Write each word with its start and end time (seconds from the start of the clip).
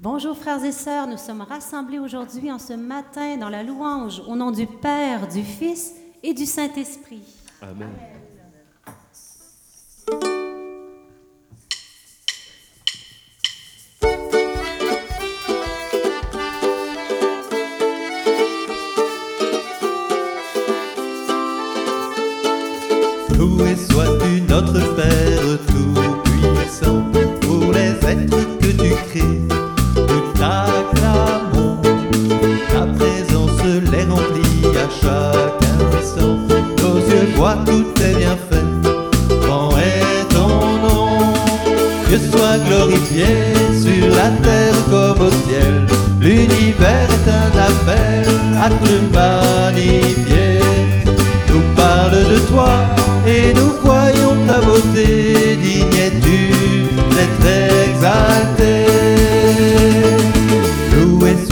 Bonjour 0.00 0.36
frères 0.36 0.64
et 0.64 0.70
sœurs, 0.70 1.08
nous 1.08 1.16
sommes 1.16 1.40
rassemblés 1.40 1.98
aujourd'hui 1.98 2.52
en 2.52 2.60
ce 2.60 2.72
matin 2.72 3.36
dans 3.36 3.48
la 3.48 3.64
louange 3.64 4.22
au 4.28 4.36
nom 4.36 4.52
du 4.52 4.64
Père, 4.64 5.26
du 5.26 5.42
Fils 5.42 5.92
et 6.22 6.34
du 6.34 6.46
Saint-Esprit. 6.46 7.24
Amen. 7.60 7.90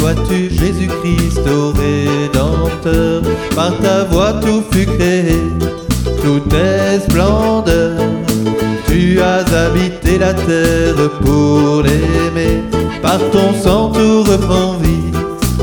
Loué 0.06 0.14
sois-tu 0.14 0.50
Jésus-Christ 0.50 1.40
au 1.48 1.72
Rédempteur. 1.72 3.22
Par 3.54 3.76
ta 3.78 4.04
voix 4.04 4.34
tout 4.34 4.62
fut 4.70 4.86
créé, 4.86 5.42
tout 6.22 6.42
est 6.54 7.00
splendeur. 7.00 7.98
Tu 8.86 9.20
as 9.20 9.44
habité 9.64 10.18
la 10.18 10.32
terre 10.34 11.10
pour 11.22 11.82
l'aimer. 11.82 12.62
Par 13.02 13.18
ton 13.32 13.52
sang 13.54 13.90
tout 13.90 14.22
reprend 14.22 14.74
vie, 14.74 15.12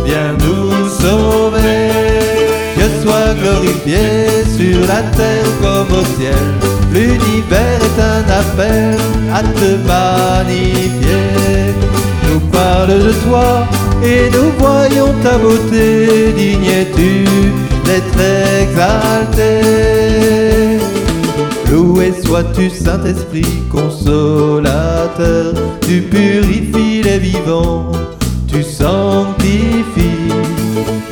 viens 0.05 0.33
nous 0.39 0.89
sauver. 0.89 1.89
Dieu 2.75 2.89
soit 3.01 3.33
glorifié 3.41 4.27
sur 4.57 4.81
la 4.87 5.01
terre 5.15 5.45
comme 5.61 5.99
au 5.99 6.03
ciel. 6.17 6.43
L'univers 6.91 7.79
est 7.87 8.01
un 8.01 8.23
appel 8.41 8.97
à 9.33 9.41
te 9.41 9.77
magnifier. 9.87 11.73
Nous 12.29 12.39
parle 12.51 12.99
de 12.99 13.11
toi 13.25 13.67
et 14.03 14.29
nous 14.31 14.51
voyons 14.59 15.13
ta 15.23 15.37
beauté. 15.37 16.33
Digne 16.35 16.65
es-tu 16.65 17.25
d'être 17.85 18.19
exalté. 18.61 19.51
Loué 21.71 22.13
sois-tu, 22.23 22.69
Saint-Esprit 22.69 23.63
consolateur, 23.71 25.53
tu 25.81 26.01
purifies 26.01 27.01
les 27.01 27.17
vivants, 27.17 27.91
tu 28.47 28.61
sanctifies. 28.61 30.31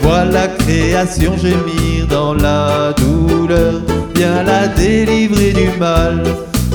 Vois 0.04 0.26
la 0.26 0.48
création 0.48 1.36
gémir 1.38 2.08
dans 2.08 2.34
la 2.34 2.94
douleur, 2.94 3.82
viens 4.14 4.44
la 4.44 4.68
délivrer 4.68 5.54
du 5.54 5.70
mal, 5.80 6.24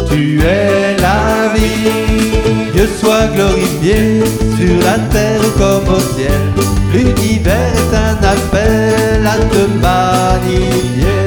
tu 0.08 0.40
es 0.40 0.96
la 1.00 1.52
vie. 1.54 2.72
Dieu 2.72 2.88
soit 3.00 3.28
glorifié 3.34 4.22
sur 4.58 4.76
la 4.84 4.98
terre 5.10 5.40
comme 5.58 5.94
au 5.94 6.00
ciel, 6.14 6.44
l'univers 6.92 7.72
est 7.82 7.94
un 7.96 8.18
appel 8.34 9.26
à 9.26 9.36
te 9.52 9.62
magnifier 9.80 11.26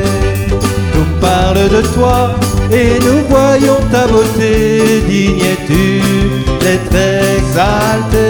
nous 1.00 1.20
parle 1.20 1.70
de 1.70 1.82
toi 1.94 2.36
et 2.72 3.00
nous 3.00 3.24
voyons 3.30 3.80
ta 3.92 4.08
beauté. 4.08 5.02
Digne 5.08 5.40
es-tu 5.40 6.02
d'être 6.60 6.96
exalté? 7.38 8.30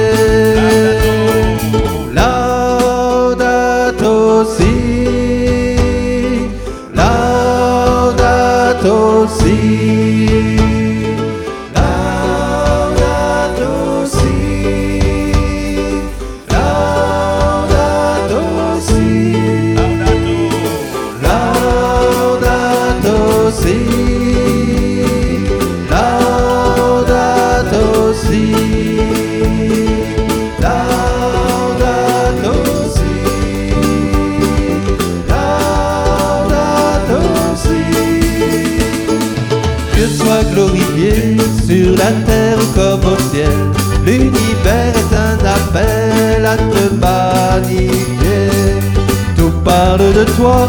Parle 49.69 50.13
de 50.19 50.23
toi 50.35 50.59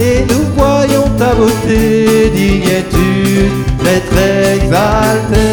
et 0.00 0.24
nous 0.30 0.44
voyons 0.54 1.08
ta 1.18 1.34
beauté. 1.34 2.62
Es-tu 2.76 3.50
d'être 3.82 4.18
exalté. 4.58 5.46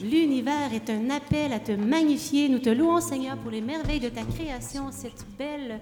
L'univers 0.00 0.70
est 0.74 0.90
un 0.90 1.10
appel 1.10 1.52
à 1.52 1.60
te 1.60 1.72
magnifier. 1.72 2.48
Nous 2.48 2.58
te 2.58 2.70
louons, 2.70 3.00
Seigneur, 3.00 3.36
pour 3.36 3.52
les 3.52 3.60
merveilles 3.60 4.00
de 4.00 4.08
ta 4.08 4.24
création, 4.24 4.90
cette 4.90 5.24
belle 5.38 5.78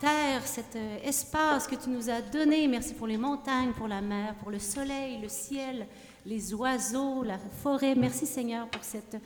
terre, 0.00 0.42
cet 0.44 0.74
euh, 0.76 0.96
espace 1.04 1.68
que 1.68 1.76
tu 1.76 1.90
nous 1.90 2.08
as 2.08 2.22
donné. 2.22 2.66
Merci 2.68 2.94
pour 2.94 3.06
les 3.06 3.18
montagnes, 3.18 3.72
pour 3.76 3.86
la 3.86 4.00
mer, 4.00 4.34
pour 4.40 4.50
le 4.50 4.58
soleil, 4.58 5.18
le 5.22 5.28
ciel, 5.28 5.86
les 6.24 6.54
oiseaux, 6.54 7.22
la 7.22 7.38
forêt. 7.62 7.94
Merci, 7.94 8.26
Seigneur, 8.26 8.66
pour 8.68 8.82
cette 8.82 9.16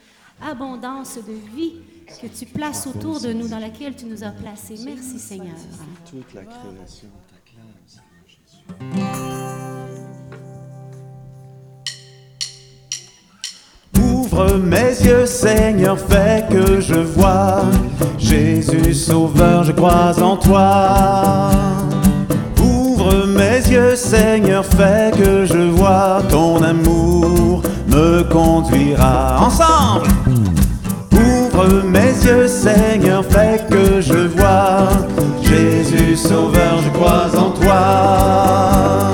abondance 0.43 1.17
de 1.17 1.33
vie 1.57 1.77
que 2.07 2.27
tu 2.27 2.47
places 2.47 2.87
autour 2.87 3.21
de 3.21 3.33
nous, 3.33 3.49
dans 3.49 3.59
laquelle 3.59 3.95
tu 3.95 4.07
nous 4.07 4.23
as 4.23 4.31
placés. 4.31 4.77
Merci, 4.85 5.19
Seigneur. 5.19 5.57
Toute 6.09 6.35
la 6.35 6.43
création 6.43 7.09
t'acclame, 7.29 7.75
Seigneur 7.87 8.25
Jésus. 8.27 8.63
Ouvre 14.03 14.57
mes 14.59 15.01
yeux, 15.05 15.27
Seigneur, 15.27 15.99
fais 15.99 16.45
que 16.51 16.81
je 16.81 16.95
vois 16.95 17.63
Jésus 18.19 18.95
Sauveur, 18.95 19.65
je 19.65 19.73
crois 19.73 20.21
en 20.23 20.37
toi. 20.37 21.51
Ouvre 22.63 23.27
mes 23.27 23.59
yeux, 23.69 23.97
Seigneur, 23.97 24.65
fais 24.65 25.11
que 25.17 25.45
je 25.45 25.71
vois 25.71 26.23
ton 26.29 26.63
amour 26.63 27.63
me 27.89 28.23
conduira 28.25 29.39
ensemble. 29.41 30.09
Ouvre 31.57 31.85
mes 31.85 32.13
yeux, 32.27 32.47
Seigneur, 32.49 33.25
fais 33.25 33.59
que 33.71 34.01
je 34.03 34.29
vois 34.29 34.89
Jésus 35.43 36.15
Sauveur, 36.15 36.83
je 36.85 36.91
crois 36.91 37.31
en 37.35 37.51
toi. 37.51 39.13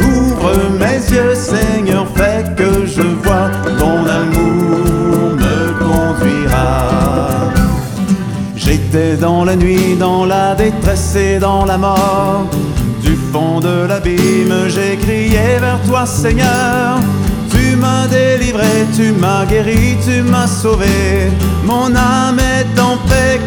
Ouvre 0.00 0.52
mes 0.80 0.96
yeux, 1.14 1.34
Seigneur, 1.34 2.06
fais 2.14 2.44
que 2.56 2.86
je 2.86 3.02
vois 3.02 3.50
ton 3.78 4.06
amour 4.06 5.36
me 5.36 5.78
conduira. 5.78 7.52
J'étais 8.54 9.16
dans 9.16 9.44
la 9.44 9.54
nuit, 9.54 9.96
dans 9.98 10.24
la 10.24 10.54
détresse 10.54 11.14
et 11.14 11.38
dans 11.38 11.66
la 11.66 11.76
mort. 11.76 12.46
Du 13.02 13.16
fond 13.30 13.60
de 13.60 13.86
l'abîme, 13.86 14.68
j'ai 14.68 14.96
crié 14.96 15.58
vers 15.60 15.80
toi, 15.86 16.06
Seigneur. 16.06 17.00
Tu 17.76 17.82
m'as 17.82 18.06
délivré, 18.06 18.86
tu 18.96 19.12
m'as 19.12 19.44
guéri, 19.44 19.98
tu 20.02 20.22
m'as 20.22 20.46
sauvé. 20.46 21.30
Mon 21.62 21.94
âme 21.94 22.38
est 22.38 22.80
en 22.80 22.96
paix 23.06 23.38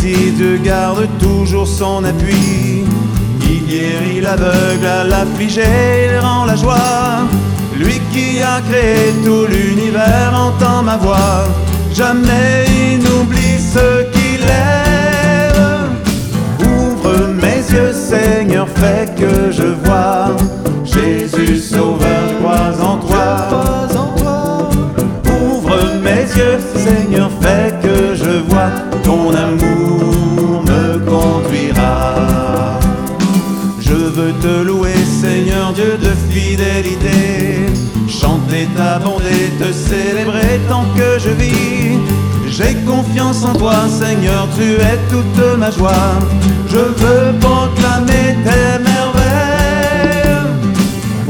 Dieu 0.00 0.58
garde 0.62 1.08
toujours 1.18 1.66
son 1.66 2.04
appui. 2.04 2.84
Il 3.42 3.66
guérit 3.66 4.20
l'aveugle 4.20 4.86
à 4.86 5.04
l'affligé, 5.04 5.62
il 6.08 6.18
rend 6.18 6.44
la 6.44 6.56
joie. 6.56 7.26
Lui 7.76 8.00
qui 8.12 8.40
a 8.40 8.60
créé 8.68 9.12
tout 9.24 9.46
l'univers 9.46 10.32
entend 10.34 10.82
ma 10.82 10.96
voix. 10.96 11.44
Jamais 11.92 12.64
il 12.66 12.98
n'oublie 12.98 13.58
ce 13.58 14.04
qu'il 14.12 14.42
aime. 14.42 15.96
Ouvre 16.60 17.28
mes 17.40 17.62
yeux, 17.74 17.92
Seigneur, 17.92 18.66
fais 18.68 19.06
que 19.18 19.50
je 19.50 19.74
vois. 19.84 20.36
Jésus 20.84 21.58
Sauveur, 21.58 22.24
crois 22.40 22.74
en 22.82 22.96
toi. 22.98 23.88
Ouvre 25.26 25.78
mes 26.02 26.22
yeux, 26.38 26.58
Seigneur, 26.76 27.30
fais 27.40 27.72
que 27.82 28.14
je 28.14 28.42
vois. 28.48 28.70
Ton 29.02 29.30
amour 29.30 29.71
fidélité. 36.32 37.66
Chanter 38.08 38.68
ta 38.76 38.98
bonté, 38.98 39.50
te 39.60 39.72
célébrer 39.72 40.60
tant 40.68 40.84
que 40.96 41.18
je 41.18 41.30
vis. 41.30 41.98
J'ai 42.48 42.74
confiance 42.86 43.44
en 43.44 43.54
toi, 43.54 43.74
Seigneur, 43.88 44.46
tu 44.56 44.72
es 44.72 44.98
toute 45.10 45.58
ma 45.58 45.70
joie. 45.70 46.18
Je 46.68 46.78
veux 46.78 47.32
proclamer 47.40 48.36
tes 48.44 48.78
merveilles. 48.82 50.42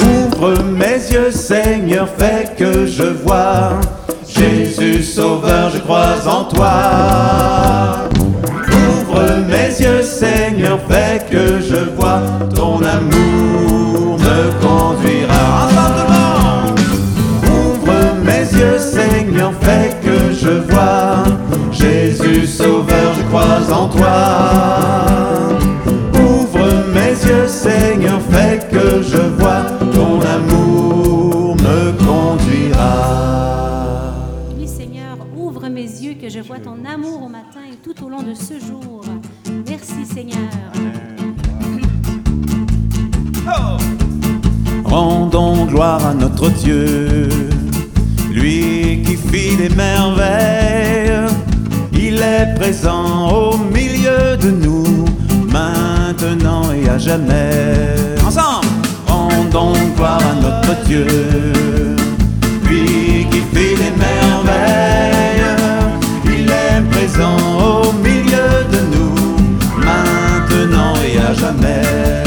Ouvre 0.01 0.63
mes 0.65 1.01
yeux, 1.13 1.31
Seigneur, 1.31 2.09
fais 2.19 2.49
que 2.59 2.87
je 2.87 3.05
vois. 3.25 3.81
Jésus 4.29 5.03
Sauveur, 5.03 5.71
je 5.71 5.79
crois 5.79 6.17
en 6.27 6.45
toi. 6.45 8.09
Ouvre 8.73 9.23
mes 9.49 9.85
yeux, 9.85 10.03
Seigneur, 10.03 10.79
fais 10.89 11.21
que 11.31 11.61
je 11.61 11.91
vois. 11.97 12.23
Ton 12.55 12.79
amour 12.79 13.62
conduira. 14.63 15.69
Ouvre 17.51 18.15
mes 18.25 18.47
yeux, 18.59 18.79
Seigneur, 18.79 19.53
fais 19.61 19.92
Il 52.05 52.19
est 52.19 52.55
présent 52.57 53.31
au 53.31 53.57
milieu 53.57 54.37
de 54.37 54.51
nous, 54.51 55.07
maintenant 55.51 56.65
et 56.73 56.89
à 56.89 56.99
jamais. 56.99 57.95
Ensemble, 58.27 58.67
rendons 59.07 59.73
gloire 59.97 60.21
à 60.21 60.35
notre 60.35 60.75
Dieu, 60.85 61.07
lui 62.69 63.27
qui 63.31 63.41
fit 63.53 63.77
des 63.83 63.93
merveilles. 63.97 65.43
Il 66.27 66.51
est 66.51 66.83
présent 66.91 67.37
au 67.59 67.93
milieu 68.07 68.51
de 68.75 68.81
nous, 68.95 69.15
maintenant 69.79 70.95
et 71.07 71.19
à 71.19 71.33
jamais. 71.35 72.25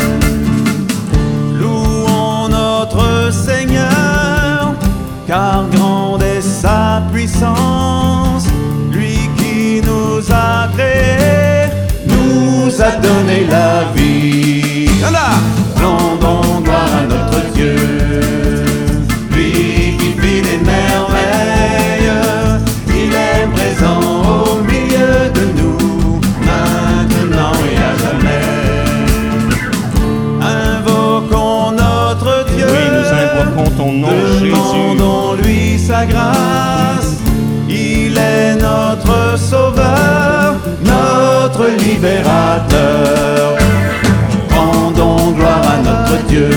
Louons 1.60 2.50
notre 2.50 3.32
Seigneur, 3.32 3.65
a 12.86 12.92
donné 12.98 13.46
la 13.46 13.72
vie. 13.96 14.90
Rendons 15.82 16.62
gloire 16.64 16.94
à 17.02 17.04
notre 17.14 17.40
Dieu, 17.54 17.76
lui 19.32 19.54
qui 20.00 20.10
fit 20.20 20.42
des 20.48 20.60
merveilles. 20.74 22.14
Il 22.90 23.12
est 23.14 23.46
présent 23.56 24.02
au 24.34 24.62
milieu 24.72 25.14
de 25.38 25.44
nous, 25.60 26.20
maintenant 26.50 27.56
et 27.70 27.78
à 27.90 27.92
jamais. 28.04 28.48
Invoquons 30.42 31.66
notre 31.72 32.32
Dieu. 32.56 32.68
Oui, 32.76 32.86
nous 32.96 33.10
invoquons 33.24 33.70
ton 33.78 33.92
nom, 34.04 34.18
Jésus. 34.40 34.52
Demandons-lui 34.52 35.62
sa 35.80 36.02
grâce. 36.06 37.14
Il 37.68 38.18
est 38.18 38.56
notre 38.56 39.38
sauveur, 39.38 39.85
libérateur. 41.70 43.58
Rendons 44.50 45.32
gloire 45.32 45.64
à 45.74 45.78
notre 45.78 46.18
Dieu, 46.28 46.50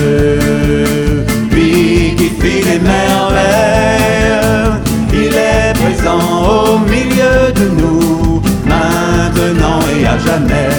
lui 1.51 2.15
qui 2.17 2.29
fit 2.39 2.61
les 2.63 2.79
merveilles. 2.79 4.79
Il 5.13 5.33
est 5.33 5.73
présent 5.73 6.19
au 6.47 6.79
milieu 6.79 7.51
de 7.53 7.65
nous, 7.81 8.41
maintenant 8.65 9.79
et 9.99 10.05
à 10.05 10.17
jamais. 10.17 10.69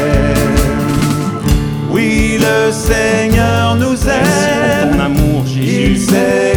Oui, 1.91 2.39
le 2.41 2.73
Seigneur 2.73 3.77
nous 3.77 3.91
Merci 3.91 4.09
aime. 4.09 4.89
pour 4.89 4.97
ton 4.97 5.05
amour, 5.05 5.43
Il 5.47 5.53
Jésus. 5.97 6.07
s'est 6.07 6.55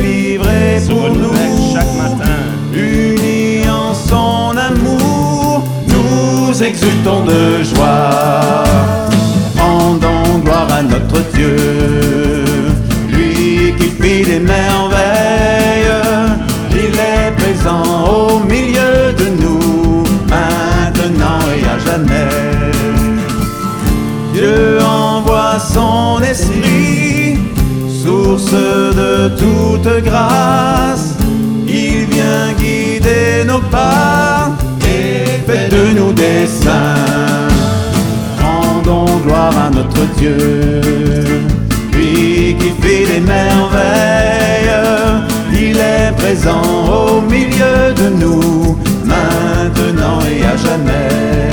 nous 6.53 6.63
exultons 6.63 7.23
de 7.25 7.63
joie. 7.63 8.63
Rendons 9.57 10.39
gloire 10.44 10.67
à 10.71 10.83
notre 10.83 11.19
Dieu, 11.33 11.55
lui 13.09 13.73
qui 13.77 13.89
fit 13.89 14.23
des 14.23 14.39
merveilles. 14.39 15.94
Il 16.71 16.94
est 16.94 17.31
présent 17.38 18.05
au 18.05 18.39
milieu 18.39 19.13
de 19.17 19.27
nous, 19.41 20.03
maintenant 20.29 21.41
et 21.55 21.65
à 21.73 21.79
jamais. 21.79 22.29
Dieu 24.33 24.79
envoie 24.81 25.57
son 25.59 26.21
esprit, 26.21 27.39
source 28.03 28.51
de 28.51 29.29
toute 29.41 30.03
grâce. 30.03 31.15
Il 31.67 32.05
vient 32.05 32.53
guider 32.60 33.43
nos 33.48 33.60
pas 33.60 34.42
de 35.53 35.93
nous 35.98 36.13
des 36.13 36.48
saints. 36.48 37.48
Rendons 38.41 39.19
gloire 39.25 39.55
à 39.65 39.69
notre 39.69 40.05
Dieu, 40.17 40.81
lui 41.93 42.55
qui 42.60 42.72
fait 42.81 43.05
des 43.12 43.19
merveilles. 43.19 44.72
Il 45.53 45.77
est 45.77 46.12
présent 46.17 46.62
au 46.91 47.22
milieu 47.22 47.93
de 47.95 48.10
nous, 48.22 48.77
maintenant 49.05 50.19
et 50.22 50.43
à 50.43 50.57
jamais. 50.57 51.50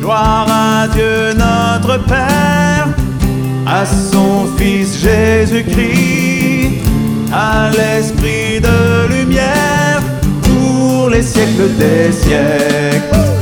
Gloire 0.00 0.46
à 0.48 0.88
Dieu 0.88 1.32
notre 1.34 1.98
Père, 2.04 2.88
à 3.66 3.86
son 3.86 4.46
Fils 4.58 4.98
Jésus-Christ, 4.98 6.82
à 7.32 7.70
l'Esprit 7.70 8.60
de 8.60 9.14
pour 9.23 9.23
les 11.14 11.22
siècles 11.22 11.68
des 11.78 12.12
siècles. 12.12 13.33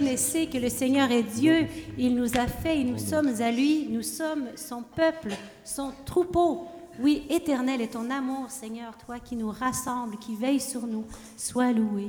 Reconnaissez 0.00 0.46
que 0.46 0.56
le 0.56 0.70
Seigneur 0.70 1.10
est 1.10 1.24
Dieu. 1.24 1.66
Il 1.98 2.14
nous 2.14 2.38
a 2.38 2.46
fait 2.46 2.80
et 2.80 2.84
nous 2.84 2.96
sommes 2.96 3.42
à 3.42 3.52
lui. 3.52 3.86
Nous 3.90 4.00
sommes 4.00 4.46
son 4.56 4.82
peuple, 4.82 5.34
son 5.62 5.92
troupeau. 6.06 6.68
Oui, 7.00 7.26
éternel 7.28 7.82
est 7.82 7.92
ton 7.92 8.08
amour, 8.08 8.50
Seigneur, 8.50 8.96
toi 8.96 9.20
qui 9.20 9.36
nous 9.36 9.50
rassemble, 9.50 10.16
qui 10.16 10.36
veille 10.36 10.58
sur 10.58 10.86
nous. 10.86 11.04
Sois 11.36 11.72
loué. 11.72 12.08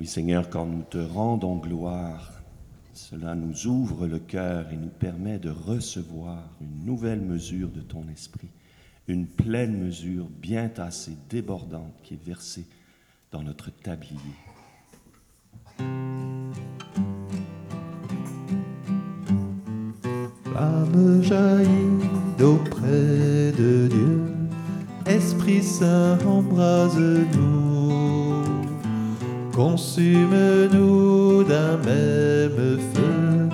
Oui 0.00 0.06
Seigneur, 0.06 0.50
quand 0.50 0.66
nous 0.66 0.82
te 0.82 0.98
rendons 0.98 1.58
gloire, 1.58 2.32
cela 2.92 3.36
nous 3.36 3.68
ouvre 3.68 4.08
le 4.08 4.18
cœur 4.18 4.72
et 4.72 4.76
nous 4.76 4.88
permet 4.88 5.38
de 5.38 5.50
recevoir 5.50 6.42
une 6.60 6.84
nouvelle 6.84 7.20
mesure 7.20 7.68
de 7.68 7.82
ton 7.82 8.08
esprit, 8.08 8.48
une 9.08 9.26
pleine 9.26 9.76
mesure 9.76 10.26
bien 10.40 10.68
tassée, 10.68 11.16
débordante, 11.28 11.94
qui 12.02 12.14
est 12.14 12.24
versée 12.24 12.66
dans 13.30 13.42
notre 13.42 13.70
tablier. 13.70 14.16
Flamme 20.44 21.22
jaillit 21.22 21.98
d'auprès 22.38 23.52
de 23.58 23.88
Dieu, 23.88 24.22
Esprit 25.06 25.62
Saint 25.62 26.18
embrase-nous, 26.26 27.22
consume-nous 29.54 31.42
d'un 31.44 31.76
même 31.78 32.78
feu, 32.94 33.48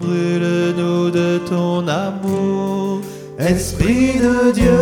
brûle-nous 0.00 1.10
de 1.10 1.38
ton 1.48 1.86
amour. 1.86 2.67
Esprit 3.50 4.18
de 4.18 4.52
Dieu, 4.52 4.78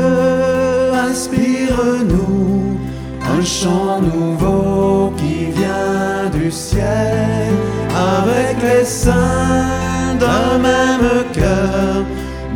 inspire-nous 1.09 2.77
un 3.23 3.41
chant 3.45 4.01
nouveau 4.01 5.13
qui 5.17 5.53
vient 5.53 6.29
du 6.33 6.51
ciel 6.51 7.53
avec 7.95 8.57
les 8.61 8.85
saints 8.85 10.17
d'un 10.19 10.59
même 10.59 11.23
cœur. 11.33 12.05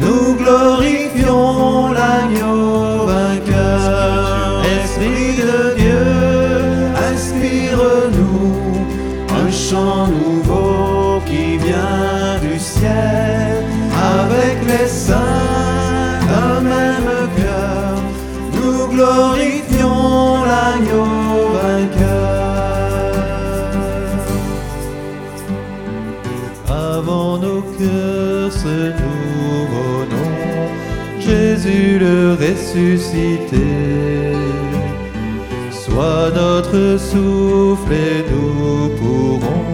Nous 0.01 0.35
glorifions 0.35 1.93
l'agneau 1.93 3.07
vainqueur. 3.07 4.65
Esprit 4.83 5.37
de 5.37 5.77
Dieu, 5.77 6.07
inspire-nous 7.13 8.53
un 9.29 9.51
chant 9.53 10.09
nouveau 10.09 10.20
Jésus 31.63 31.99
le 31.99 32.35
ressuscité. 32.35 33.67
Sois 35.71 36.31
notre 36.35 36.99
souffle 36.99 37.93
et 37.93 38.25
nous 38.31 38.89
pourrons 38.97 39.65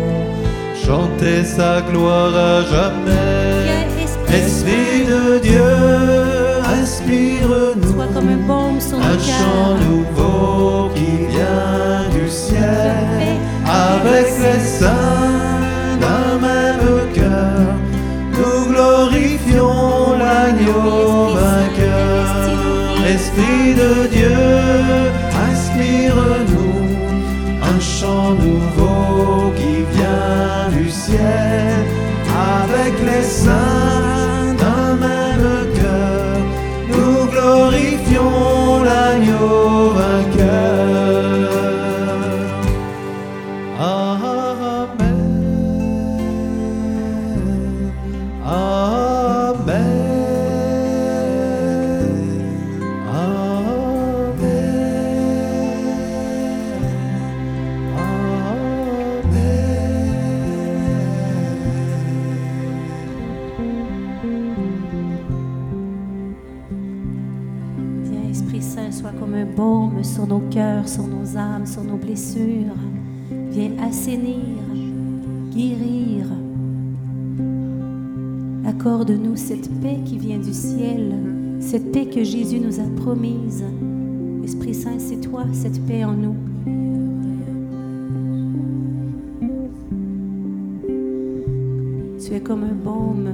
chanter 0.74 1.44
sa 1.44 1.82
gloire 1.82 2.34
à 2.34 2.62
jamais. 2.62 3.86
Esprit 4.28 5.04
de 5.06 5.38
Dieu, 5.38 5.62
inspire-nous 6.82 7.92
comme 8.14 8.28
un 8.28 8.46
baume 8.48 8.80
sur 8.80 8.98
nos 8.98 9.04
un 9.04 9.18
chant 9.18 9.76
nouveau 9.88 10.90
qui 10.94 11.26
vient 11.30 12.08
du 12.12 12.28
ciel 12.28 13.38
avec 13.64 14.26
les 14.26 14.60
saints 14.60 15.35
Amen. 43.86 44.26
Esprit 68.28 68.60
Saint, 68.60 68.90
sois 68.90 69.12
comme 69.12 69.34
un 69.34 69.44
baume 69.44 70.02
sur 70.02 70.26
nos 70.26 70.40
cœurs, 70.50 70.88
sur 70.88 71.06
nos 71.06 71.36
âmes, 71.36 71.66
sur 71.66 71.84
nos 71.84 71.96
blessures. 71.96 72.74
Viens 73.56 73.72
assainir, 73.78 74.36
guérir. 75.50 76.26
Accorde-nous 78.66 79.36
cette 79.36 79.70
paix 79.80 79.98
qui 80.04 80.18
vient 80.18 80.38
du 80.38 80.52
ciel, 80.52 81.14
cette 81.60 81.90
paix 81.90 82.04
que 82.04 82.22
Jésus 82.22 82.60
nous 82.60 82.78
a 82.78 83.02
promise. 83.02 83.64
Esprit 84.44 84.74
Saint, 84.74 84.98
c'est 84.98 85.22
toi, 85.22 85.44
cette 85.54 85.80
paix 85.86 86.04
en 86.04 86.12
nous. 86.12 86.36
Tu 92.22 92.34
es 92.34 92.40
comme 92.40 92.64
un 92.64 92.74
baume 92.74 93.32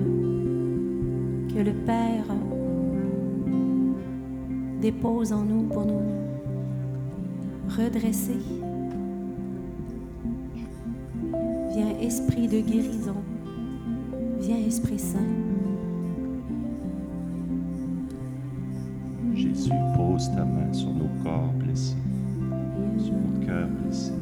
que 1.52 1.58
le 1.58 1.72
Père 1.84 2.26
dépose 4.80 5.32
en 5.32 5.42
nous 5.42 5.62
pour 5.62 5.84
nous 5.84 6.00
redresser. 7.76 8.38
Esprit 12.02 12.48
de 12.48 12.60
guérison, 12.60 13.14
viens 14.40 14.56
Esprit 14.56 14.98
Saint. 14.98 15.20
Jésus, 19.36 19.70
pose 19.94 20.28
ta 20.34 20.44
main 20.44 20.72
sur 20.72 20.92
nos 20.92 21.08
corps 21.22 21.52
blessés, 21.60 21.94
sur 22.98 23.14
nos 23.14 23.46
cœurs 23.46 23.68
blessés. 23.68 24.21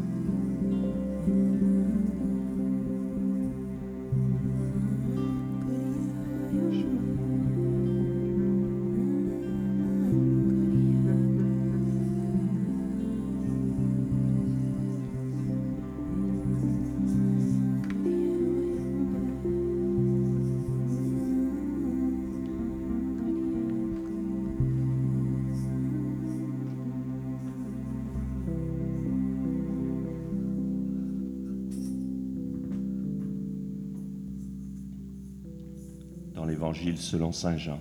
Selon 36.75 37.33
Saint 37.33 37.57
Jean. 37.57 37.81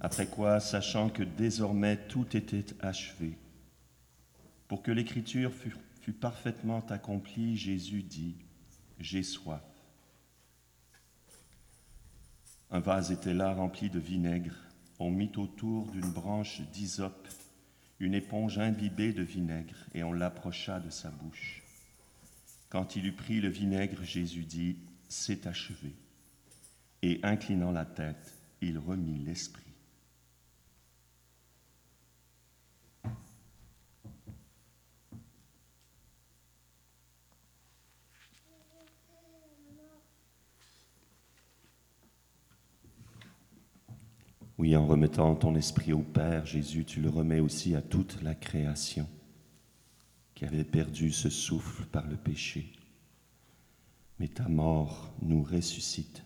Après 0.00 0.26
quoi, 0.26 0.60
sachant 0.60 1.08
que 1.08 1.22
désormais 1.22 1.96
tout 2.08 2.36
était 2.36 2.64
achevé, 2.80 3.36
pour 4.68 4.82
que 4.82 4.92
l'Écriture 4.92 5.52
fût, 5.52 5.74
fût 6.00 6.12
parfaitement 6.12 6.84
accomplie, 6.88 7.56
Jésus 7.56 8.02
dit, 8.02 8.36
J'ai 9.00 9.22
soif. 9.22 9.62
Un 12.70 12.80
vase 12.80 13.12
était 13.12 13.34
là 13.34 13.54
rempli 13.54 13.90
de 13.90 13.98
vinaigre. 13.98 14.54
On 14.98 15.10
mit 15.10 15.32
autour 15.36 15.90
d'une 15.90 16.10
branche 16.12 16.60
d'hysope 16.72 17.28
une 17.98 18.14
éponge 18.14 18.58
imbibée 18.58 19.12
de 19.12 19.22
vinaigre 19.22 19.86
et 19.94 20.02
on 20.02 20.12
l'approcha 20.12 20.80
de 20.80 20.90
sa 20.90 21.10
bouche. 21.10 21.62
Quand 22.68 22.96
il 22.96 23.06
eut 23.06 23.16
pris 23.16 23.40
le 23.40 23.48
vinaigre, 23.48 24.02
Jésus 24.04 24.44
dit, 24.44 24.76
C'est 25.08 25.46
achevé. 25.46 25.94
Et 27.08 27.20
inclinant 27.22 27.70
la 27.70 27.84
tête, 27.84 28.34
il 28.60 28.78
remit 28.78 29.20
l'esprit. 29.20 29.62
Oui, 44.58 44.74
en 44.74 44.84
remettant 44.84 45.36
ton 45.36 45.54
esprit 45.54 45.92
au 45.92 46.02
Père, 46.02 46.44
Jésus, 46.44 46.84
tu 46.84 47.00
le 47.00 47.08
remets 47.08 47.38
aussi 47.38 47.76
à 47.76 47.82
toute 47.82 48.20
la 48.24 48.34
création. 48.34 49.08
qui 50.34 50.44
avait 50.44 50.64
perdu 50.64 51.12
ce 51.12 51.30
souffle 51.30 51.84
par 51.84 52.08
le 52.08 52.16
péché. 52.16 52.72
Mais 54.18 54.26
ta 54.26 54.48
mort 54.48 55.14
nous 55.22 55.44
ressuscite. 55.44 56.25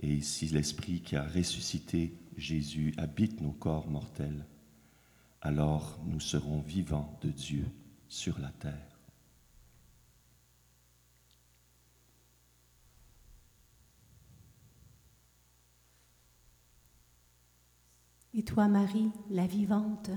Et 0.00 0.22
si 0.22 0.46
l'Esprit 0.46 1.02
qui 1.02 1.16
a 1.16 1.26
ressuscité 1.26 2.16
Jésus 2.36 2.94
habite 2.96 3.40
nos 3.40 3.52
corps 3.52 3.88
mortels, 3.88 4.46
alors 5.42 6.00
nous 6.06 6.20
serons 6.20 6.60
vivants 6.60 7.18
de 7.22 7.28
Dieu 7.28 7.66
sur 8.08 8.38
la 8.38 8.50
terre. 8.50 8.90
Et 18.32 18.42
toi, 18.42 18.68
Marie, 18.68 19.10
la 19.28 19.46
vivante, 19.46 20.10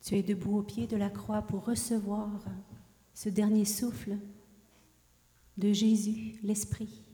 tu 0.00 0.16
es 0.16 0.22
debout 0.22 0.58
au 0.58 0.62
pied 0.62 0.86
de 0.88 0.96
la 0.96 1.10
croix 1.10 1.42
pour 1.42 1.64
recevoir 1.64 2.30
ce 3.14 3.28
dernier 3.28 3.64
souffle 3.64 4.18
de 5.58 5.72
Jésus, 5.72 6.40
l'Esprit. 6.42 7.11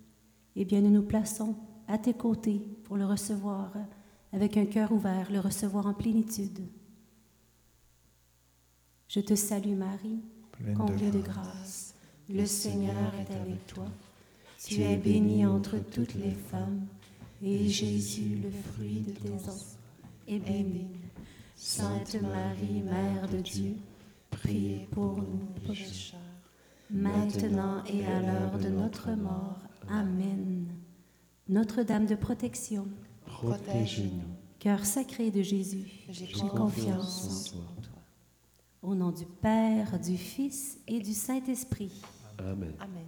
Eh 0.56 0.64
bien, 0.64 0.80
nous 0.80 0.90
nous 0.90 1.02
plaçons 1.02 1.54
à 1.86 1.98
tes 1.98 2.14
côtés 2.14 2.60
pour 2.84 2.96
le 2.96 3.06
recevoir 3.06 3.72
avec 4.32 4.56
un 4.56 4.66
cœur 4.66 4.92
ouvert, 4.92 5.30
le 5.30 5.40
recevoir 5.40 5.86
en 5.86 5.94
plénitude. 5.94 6.60
Je 9.08 9.20
te 9.20 9.34
salue, 9.34 9.74
Marie, 9.74 10.20
comblée 10.76 11.10
de 11.10 11.20
grâce. 11.20 11.94
Le 12.28 12.44
Seigneur 12.44 13.14
est 13.14 13.34
avec 13.34 13.66
toi. 13.66 13.86
Tu 14.62 14.82
es 14.82 14.96
bénie 14.96 15.46
entre 15.46 15.78
toutes 15.78 16.14
les 16.14 16.32
femmes, 16.32 16.86
et 17.42 17.68
Jésus, 17.68 18.40
le 18.42 18.50
fruit 18.50 19.04
de 19.06 19.12
tes 19.12 19.48
os, 19.48 19.76
est 20.26 20.40
béni. 20.40 20.88
Sainte 21.54 22.20
Marie, 22.20 22.82
Mère 22.82 23.28
de 23.28 23.38
Dieu, 23.38 23.76
priez 24.30 24.88
pour 24.90 25.18
nous 25.18 25.46
pécheurs, 25.66 26.20
maintenant 26.90 27.82
et 27.84 28.04
à 28.04 28.20
l'heure 28.20 28.58
de 28.58 28.68
notre 28.68 29.10
mort. 29.12 29.67
Amen. 29.90 30.66
Notre-Dame 31.48 32.06
de 32.06 32.14
protection, 32.14 32.86
Protège-nous. 33.26 34.10
cœur 34.58 34.84
sacré 34.84 35.30
de 35.30 35.42
Jésus, 35.42 35.86
J'ai 36.10 36.26
confiance 36.48 37.54
en 37.54 37.80
toi. 37.80 37.92
Au 38.82 38.94
nom 38.94 39.10
du 39.10 39.24
Père, 39.24 39.98
du 39.98 40.16
Fils 40.16 40.78
et 40.86 41.00
du 41.00 41.12
Saint-Esprit. 41.14 41.92
Amen. 42.38 42.72
Amen. 42.80 43.06